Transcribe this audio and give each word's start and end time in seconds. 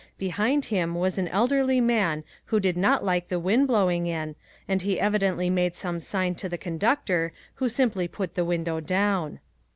Behind 0.17 0.65
him 0.65 0.95
was 0.95 1.19
an 1.19 1.27
elderly 1.27 1.79
man 1.79 2.23
who 2.45 2.59
did 2.59 2.75
not 2.75 3.05
like 3.05 3.27
the 3.27 3.37
wind 3.39 3.67
blowing 3.67 4.07
in 4.07 4.35
and 4.67 4.81
he 4.81 4.99
evidently 4.99 5.47
made 5.47 5.75
some 5.75 5.99
sign 5.99 6.33
to 6.33 6.49
the 6.49 6.57
conductor, 6.57 7.31
who 7.57 7.69
simply 7.69 8.07
put 8.07 8.33
the 8.33 8.43
window 8.43 8.79
down. 8.79 9.39